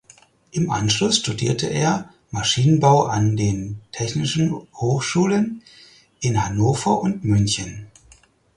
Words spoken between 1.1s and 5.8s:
studierte er Maschinenbau an den Technischen Hochschulen